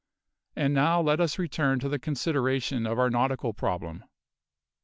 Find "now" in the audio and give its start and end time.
0.73-0.99